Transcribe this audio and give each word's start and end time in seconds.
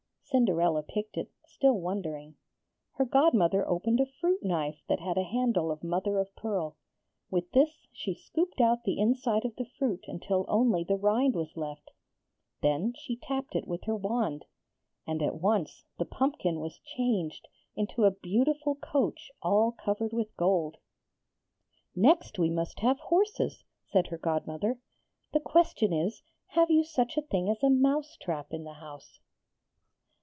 Cinderella 0.31 0.81
picked 0.81 1.17
it, 1.17 1.29
still 1.45 1.77
wondering. 1.81 2.37
Her 2.93 3.03
godmother 3.03 3.67
opened 3.67 3.99
a 3.99 4.05
fruit 4.05 4.41
knife 4.41 4.81
that 4.87 5.01
had 5.01 5.17
a 5.17 5.23
handle 5.25 5.69
of 5.73 5.83
mother 5.83 6.19
of 6.19 6.33
pearl. 6.37 6.77
With 7.29 7.51
this 7.51 7.85
she 7.91 8.13
scooped 8.13 8.61
out 8.61 8.85
the 8.85 8.97
inside 8.97 9.43
of 9.43 9.57
the 9.57 9.65
fruit 9.65 10.05
till 10.21 10.45
only 10.47 10.85
the 10.85 10.95
rind 10.95 11.35
was 11.35 11.57
left; 11.57 11.91
then 12.61 12.93
she 12.97 13.17
tapped 13.17 13.55
it 13.57 13.67
with 13.67 13.83
her 13.83 13.95
wand, 13.97 14.45
and 15.05 15.21
at 15.21 15.35
once 15.41 15.83
the 15.97 16.05
pumpkin 16.05 16.61
was 16.61 16.79
changed 16.79 17.49
into 17.75 18.05
a 18.05 18.11
beautiful 18.11 18.75
coach 18.75 19.31
all 19.41 19.73
covered 19.73 20.13
with 20.13 20.33
gold. 20.37 20.77
'Next 21.93 22.39
we 22.39 22.49
must 22.49 22.79
have 22.79 22.99
horses,' 23.01 23.65
said 23.85 24.07
her 24.07 24.17
godmother. 24.17 24.79
'The 25.33 25.41
question 25.41 25.91
is, 25.91 26.23
Have 26.51 26.71
you 26.71 26.85
such 26.85 27.17
a 27.17 27.21
thing 27.21 27.49
as 27.49 27.61
a 27.63 27.69
mouse 27.69 28.15
trap 28.15 28.53
in 28.53 28.63
the 28.63 28.75
house?' 28.75 29.19